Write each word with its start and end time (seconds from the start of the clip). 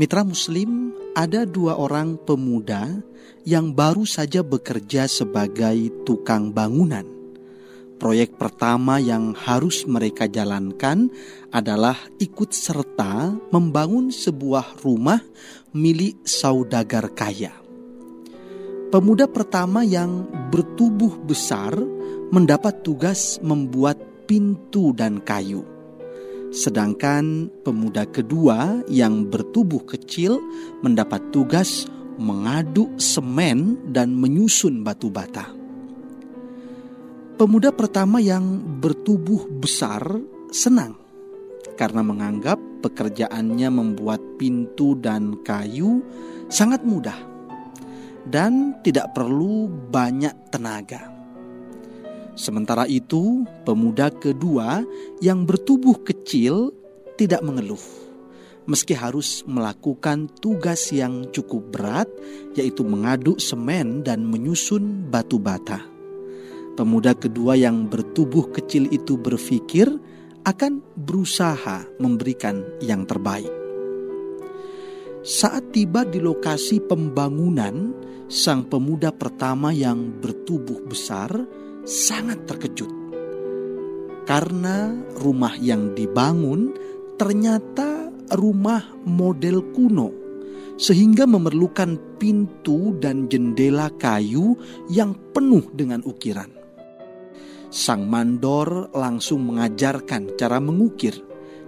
Mitra 0.00 0.24
Muslim, 0.24 0.96
ada 1.12 1.44
dua 1.44 1.76
orang 1.76 2.16
pemuda 2.16 3.04
yang 3.44 3.76
baru 3.76 4.08
saja 4.08 4.40
bekerja 4.40 5.04
sebagai 5.04 5.92
tukang 6.08 6.56
bangunan. 6.56 7.04
Proyek 8.00 8.40
pertama 8.40 8.96
yang 8.96 9.36
harus 9.36 9.84
mereka 9.84 10.24
jalankan 10.24 11.12
adalah 11.52 12.00
ikut 12.16 12.48
serta 12.48 13.28
membangun 13.52 14.08
sebuah 14.08 14.80
rumah 14.80 15.20
milik 15.76 16.16
saudagar 16.24 17.12
kaya. 17.12 17.52
Pemuda 18.88 19.28
pertama 19.28 19.84
yang 19.84 20.24
bertubuh 20.48 21.12
besar 21.28 21.76
mendapat 22.32 22.80
tugas 22.80 23.36
membuat 23.44 24.00
pintu 24.24 24.96
dan 24.96 25.20
kayu 25.20 25.60
Sedangkan 26.50 27.46
pemuda 27.62 28.10
kedua 28.10 28.82
yang 28.90 29.30
bertubuh 29.30 29.86
kecil 29.86 30.42
mendapat 30.82 31.30
tugas 31.30 31.86
mengaduk 32.18 32.98
semen 32.98 33.78
dan 33.94 34.12
menyusun 34.18 34.82
batu 34.82 35.08
bata. 35.08 35.46
Pemuda 37.38 37.72
pertama 37.72 38.20
yang 38.20 38.60
bertubuh 38.82 39.48
besar 39.62 40.02
senang 40.52 40.98
karena 41.78 42.04
menganggap 42.04 42.60
pekerjaannya 42.84 43.68
membuat 43.72 44.20
pintu 44.36 44.98
dan 44.98 45.40
kayu 45.40 46.04
sangat 46.52 46.84
mudah 46.84 47.16
dan 48.28 48.76
tidak 48.84 49.16
perlu 49.16 49.70
banyak 49.70 50.34
tenaga. 50.52 51.19
Sementara 52.38 52.86
itu, 52.86 53.44
pemuda 53.66 54.08
kedua 54.10 54.86
yang 55.18 55.44
bertubuh 55.44 55.98
kecil 56.06 56.72
tidak 57.18 57.44
mengeluh, 57.44 57.82
meski 58.64 58.96
harus 58.96 59.44
melakukan 59.44 60.30
tugas 60.40 60.88
yang 60.94 61.28
cukup 61.34 61.74
berat, 61.74 62.08
yaitu 62.56 62.86
mengaduk 62.86 63.42
semen 63.42 64.06
dan 64.06 64.24
menyusun 64.24 65.10
batu 65.10 65.36
bata. 65.36 65.84
Pemuda 66.78 67.12
kedua 67.12 67.58
yang 67.58 67.90
bertubuh 67.90 68.48
kecil 68.56 68.88
itu 68.88 69.20
berpikir 69.20 69.90
akan 70.48 70.80
berusaha 70.96 71.84
memberikan 72.00 72.64
yang 72.80 73.04
terbaik. 73.04 73.52
Saat 75.20 75.76
tiba 75.76 76.08
di 76.08 76.16
lokasi 76.16 76.80
pembangunan, 76.80 77.92
sang 78.32 78.64
pemuda 78.64 79.12
pertama 79.12 79.68
yang 79.68 80.08
bertubuh 80.16 80.80
besar 80.88 81.28
sangat 81.84 82.44
terkejut 82.46 83.00
karena 84.30 84.94
rumah 85.18 85.58
yang 85.58 85.90
dibangun 85.98 86.70
ternyata 87.18 88.08
rumah 88.38 88.86
model 89.02 89.74
kuno, 89.74 90.14
sehingga 90.78 91.26
memerlukan 91.26 91.98
pintu 92.16 92.94
dan 93.02 93.26
jendela 93.26 93.90
kayu 93.98 94.54
yang 94.86 95.18
penuh 95.34 95.66
dengan 95.74 96.00
ukiran. 96.06 96.46
Sang 97.70 98.06
mandor 98.06 98.90
langsung 98.94 99.46
mengajarkan 99.46 100.38
cara 100.38 100.58
mengukir 100.62 101.14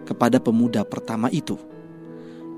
kepada 0.07 0.39
pemuda 0.43 0.83
pertama 0.87 1.31
itu. 1.31 1.59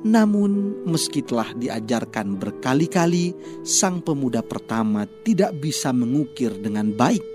Namun, 0.04 0.84
meski 0.84 1.24
telah 1.24 1.48
diajarkan 1.56 2.36
berkali-kali, 2.36 3.32
sang 3.64 4.04
pemuda 4.04 4.44
pertama 4.44 5.08
tidak 5.24 5.56
bisa 5.56 5.96
mengukir 5.96 6.52
dengan 6.60 6.92
baik. 6.92 7.33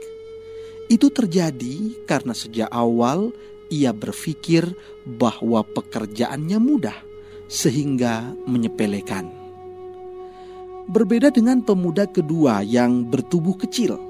Itu 0.90 1.14
terjadi 1.14 2.06
karena 2.10 2.34
sejak 2.34 2.68
awal 2.74 3.30
ia 3.70 3.94
berpikir 3.94 4.66
bahwa 5.06 5.62
pekerjaannya 5.62 6.58
mudah, 6.58 6.98
sehingga 7.46 8.34
menyepelekan. 8.50 9.30
Berbeda 10.90 11.30
dengan 11.30 11.62
pemuda 11.62 12.10
kedua 12.10 12.66
yang 12.66 13.06
bertubuh 13.06 13.54
kecil, 13.62 14.02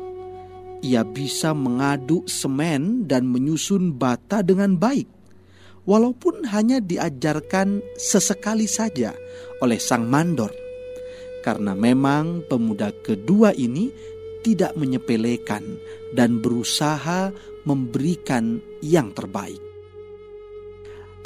ia 0.80 1.04
bisa 1.04 1.52
mengaduk 1.52 2.32
semen 2.32 3.04
dan 3.04 3.28
menyusun 3.28 4.00
bata 4.00 4.40
dengan 4.40 4.80
baik 4.80 5.20
walaupun 5.84 6.48
hanya 6.48 6.80
diajarkan 6.80 7.84
sesekali 8.00 8.70
saja 8.70 9.12
oleh 9.60 9.82
sang 9.82 10.08
mandor. 10.08 10.54
Karena 11.40 11.74
memang 11.74 12.46
pemuda 12.46 12.92
kedua 13.02 13.56
ini 13.56 13.90
tidak 14.42 14.76
menyepelekan 14.80 15.80
dan 16.16 16.40
berusaha 16.40 17.32
memberikan 17.68 18.64
yang 18.80 19.12
terbaik. 19.12 19.60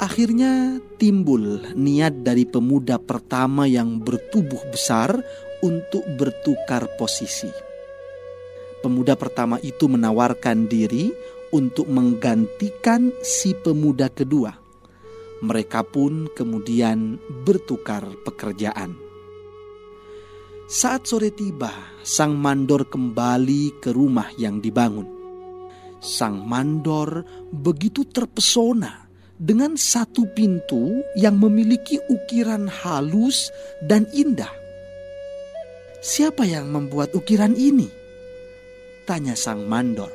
Akhirnya 0.02 0.82
timbul 0.98 1.62
niat 1.78 2.26
dari 2.26 2.42
pemuda 2.44 2.98
pertama 2.98 3.70
yang 3.70 4.02
bertubuh 4.02 4.60
besar 4.74 5.22
untuk 5.62 6.02
bertukar 6.18 6.90
posisi. 6.98 7.48
Pemuda 8.82 9.14
pertama 9.16 9.56
itu 9.62 9.88
menawarkan 9.88 10.66
diri 10.68 11.14
untuk 11.54 11.86
menggantikan 11.86 13.14
si 13.22 13.54
pemuda 13.54 14.10
kedua. 14.10 14.52
Mereka 15.40 15.86
pun 15.88 16.26
kemudian 16.34 17.16
bertukar 17.46 18.04
pekerjaan. 18.26 19.03
Saat 20.64 21.12
sore 21.12 21.28
tiba, 21.28 21.68
sang 22.00 22.40
mandor 22.40 22.88
kembali 22.88 23.84
ke 23.84 23.92
rumah 23.92 24.32
yang 24.40 24.64
dibangun. 24.64 25.04
Sang 26.00 26.40
mandor 26.40 27.20
begitu 27.52 28.08
terpesona 28.08 29.04
dengan 29.36 29.76
satu 29.76 30.24
pintu 30.32 31.04
yang 31.20 31.36
memiliki 31.36 32.00
ukiran 32.08 32.64
halus 32.64 33.52
dan 33.84 34.08
indah. 34.16 34.48
Siapa 36.00 36.48
yang 36.48 36.72
membuat 36.72 37.12
ukiran 37.12 37.52
ini? 37.52 37.92
Tanya 39.04 39.36
sang 39.36 39.68
mandor. 39.68 40.08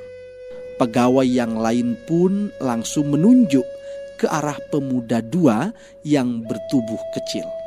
Pegawai 0.82 1.30
yang 1.30 1.62
lain 1.62 1.94
pun 2.10 2.50
langsung 2.58 3.14
menunjuk 3.14 3.66
ke 4.18 4.26
arah 4.26 4.58
pemuda 4.74 5.22
dua 5.22 5.70
yang 6.02 6.42
bertubuh 6.42 7.02
kecil. 7.14 7.59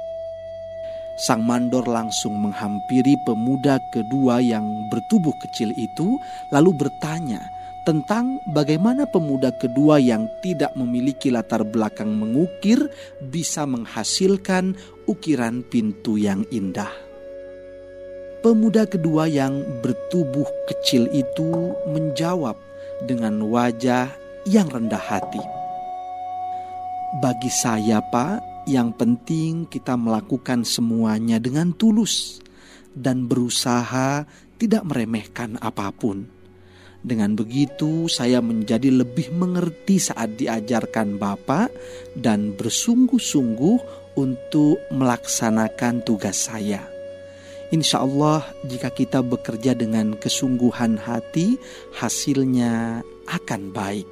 Sang 1.17 1.45
mandor 1.45 1.85
langsung 1.85 2.41
menghampiri 2.41 3.21
pemuda 3.21 3.77
kedua 3.93 4.41
yang 4.41 4.89
bertubuh 4.89 5.37
kecil 5.37 5.71
itu, 5.77 6.17
lalu 6.49 6.73
bertanya 6.73 7.53
tentang 7.83 8.39
bagaimana 8.47 9.05
pemuda 9.11 9.51
kedua 9.51 9.99
yang 9.99 10.31
tidak 10.41 10.73
memiliki 10.79 11.35
latar 11.35 11.67
belakang 11.67 12.15
mengukir 12.15 12.79
bisa 13.19 13.67
menghasilkan 13.67 14.79
ukiran 15.11 15.67
pintu 15.67 16.15
yang 16.17 16.47
indah. 16.55 16.91
Pemuda 18.43 18.87
kedua 18.91 19.31
yang 19.31 19.63
bertubuh 19.83 20.47
kecil 20.67 21.07
itu 21.15 21.75
menjawab 21.91 22.59
dengan 23.07 23.39
wajah 23.47 24.11
yang 24.47 24.67
rendah 24.67 24.99
hati. 24.99 25.43
Bagi 27.23 27.51
saya, 27.51 28.03
Pak, 28.03 28.52
yang 28.73 28.97
penting 28.97 29.69
kita 29.69 30.01
melakukan 30.01 30.65
semuanya 30.65 31.37
dengan 31.37 31.77
tulus 31.77 32.41
dan 32.97 33.29
berusaha 33.29 34.25
tidak 34.57 34.83
meremehkan 34.89 35.61
apa 35.61 35.93
pun. 35.93 36.25
Dengan 37.03 37.35
begitu, 37.35 38.07
saya 38.07 38.39
menjadi 38.39 38.89
lebih 38.89 39.35
mengerti 39.35 39.99
saat 39.99 40.39
diajarkan 40.39 41.19
Bapak 41.19 41.69
dan 42.15 42.55
bersungguh-sungguh 42.55 43.79
untuk 44.15 44.79
melaksanakan 44.95 46.07
tugas 46.07 46.47
saya. 46.47 46.87
Insya 47.75 48.07
Allah, 48.07 48.47
jika 48.63 48.95
kita 48.95 49.19
bekerja 49.25 49.75
dengan 49.75 50.15
kesungguhan 50.15 50.95
hati, 51.01 51.59
hasilnya 51.99 53.03
akan 53.27 53.75
baik. 53.75 54.07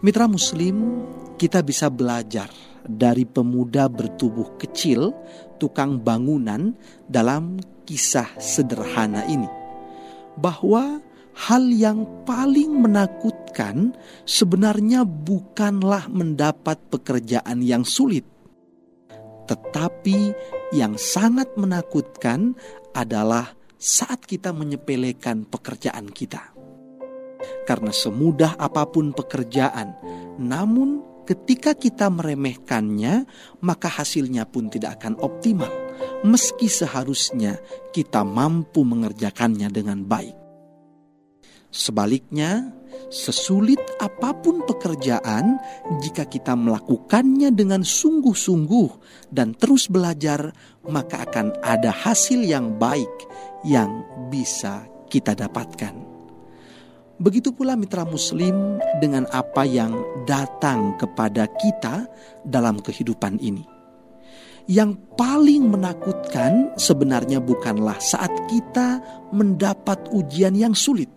Mitra 0.00 0.24
Muslim, 0.30 1.04
kita 1.36 1.60
bisa 1.60 1.92
belajar 1.92 2.48
dari 2.88 3.28
pemuda 3.28 3.90
bertubuh 3.90 4.56
kecil, 4.56 5.12
tukang 5.60 6.00
bangunan, 6.00 6.74
dalam 7.06 7.58
kisah 7.86 8.26
sederhana 8.40 9.26
ini, 9.26 9.48
bahwa 10.38 10.98
hal 11.36 11.68
yang 11.68 12.02
paling 12.24 12.80
menakutkan 12.80 13.92
sebenarnya 14.24 15.04
bukanlah 15.04 16.08
mendapat 16.08 16.80
pekerjaan 16.88 17.60
yang 17.60 17.84
sulit 17.84 18.24
tetapi 19.46 20.34
yang 20.74 20.98
sangat 20.98 21.54
menakutkan 21.54 22.58
adalah 22.92 23.54
saat 23.78 24.26
kita 24.26 24.50
menyepelekan 24.50 25.46
pekerjaan 25.46 26.10
kita. 26.10 26.52
Karena 27.62 27.94
semudah 27.94 28.58
apa 28.58 28.90
pun 28.90 29.14
pekerjaan, 29.14 29.94
namun 30.42 31.02
ketika 31.26 31.74
kita 31.74 32.06
meremehkannya, 32.08 33.26
maka 33.60 33.90
hasilnya 33.90 34.46
pun 34.46 34.70
tidak 34.70 35.02
akan 35.02 35.18
optimal, 35.18 35.68
meski 36.22 36.70
seharusnya 36.70 37.58
kita 37.90 38.22
mampu 38.22 38.86
mengerjakannya 38.86 39.68
dengan 39.68 40.06
baik. 40.06 40.38
Sebaliknya, 41.76 42.72
sesulit 43.12 43.82
apa 44.00 44.32
pun 44.32 44.64
pekerjaan, 44.64 45.60
jika 46.00 46.24
kita 46.24 46.56
melakukannya 46.56 47.52
dengan 47.52 47.84
sungguh-sungguh 47.84 48.88
dan 49.28 49.52
terus 49.58 49.90
belajar, 49.90 50.56
maka 50.88 51.28
akan 51.28 51.52
ada 51.60 51.92
hasil 51.92 52.40
yang 52.40 52.80
baik 52.80 53.12
yang 53.66 54.06
bisa 54.32 54.88
kita 55.12 55.36
dapatkan. 55.36 56.15
Begitu 57.16 57.48
pula 57.48 57.80
mitra 57.80 58.04
Muslim 58.04 58.76
dengan 59.00 59.24
apa 59.32 59.64
yang 59.64 59.96
datang 60.28 61.00
kepada 61.00 61.48
kita 61.56 62.04
dalam 62.44 62.76
kehidupan 62.76 63.40
ini. 63.40 63.64
Yang 64.66 65.00
paling 65.14 65.70
menakutkan 65.70 66.76
sebenarnya 66.76 67.38
bukanlah 67.40 67.96
saat 68.02 68.34
kita 68.50 69.00
mendapat 69.30 70.10
ujian 70.10 70.58
yang 70.58 70.74
sulit, 70.74 71.08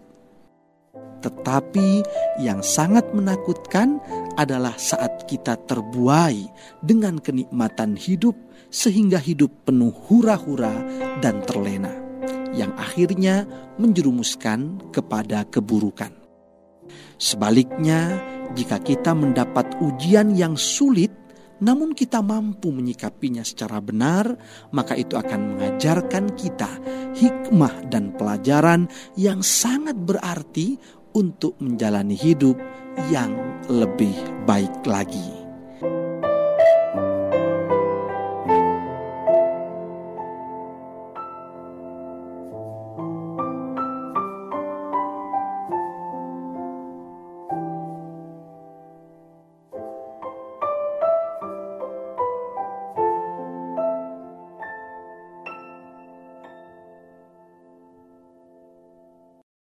tetapi 1.19 2.05
yang 2.39 2.63
sangat 2.63 3.09
menakutkan 3.11 3.99
adalah 4.39 4.77
saat 4.79 5.27
kita 5.27 5.57
terbuai 5.67 6.47
dengan 6.79 7.19
kenikmatan 7.19 7.99
hidup, 7.99 8.37
sehingga 8.69 9.17
hidup 9.17 9.51
penuh 9.65 9.91
hura-hura 10.07 10.85
dan 11.19 11.41
terlena, 11.43 11.91
akhirnya 12.99 13.47
menjerumuskan 13.79 14.91
kepada 14.91 15.47
keburukan. 15.47 16.11
Sebaliknya, 17.15 18.19
jika 18.59 18.75
kita 18.83 19.15
mendapat 19.15 19.71
ujian 19.79 20.35
yang 20.35 20.59
sulit, 20.59 21.15
namun 21.63 21.95
kita 21.95 22.19
mampu 22.19 22.75
menyikapinya 22.75 23.39
secara 23.47 23.79
benar, 23.79 24.35
maka 24.75 24.99
itu 24.99 25.15
akan 25.15 25.55
mengajarkan 25.55 26.35
kita 26.35 26.67
hikmah 27.15 27.87
dan 27.87 28.11
pelajaran 28.19 28.91
yang 29.15 29.39
sangat 29.39 29.95
berarti 29.95 30.75
untuk 31.15 31.55
menjalani 31.63 32.19
hidup 32.19 32.59
yang 33.07 33.31
lebih 33.71 34.43
baik 34.43 34.83
lagi. 34.83 35.38